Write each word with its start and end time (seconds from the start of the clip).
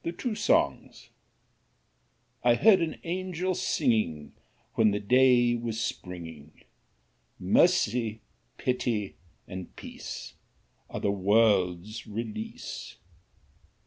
1757–1827) 0.03 1.09
I 2.43 2.55
HEARD 2.55 2.81
an 2.81 2.99
Angel 3.03 3.53
singingWhen 3.53 4.91
the 4.93 4.99
day 4.99 5.53
was 5.55 5.79
springing:"Mercy, 5.79 8.21
pity, 8.57 9.17
and 9.47 9.75
peace, 9.75 10.33
Are 10.89 11.01
the 11.01 11.11
world's 11.11 12.07
release." 12.07 12.95